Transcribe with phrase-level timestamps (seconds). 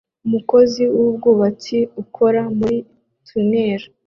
[0.27, 2.77] Umukozi wubwubatsi ukora muri
[3.27, 3.81] tunnel